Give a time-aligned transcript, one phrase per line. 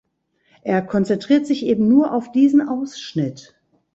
[0.63, 3.53] Er konzentriert sich eben nur auf diesen Ausschnitt.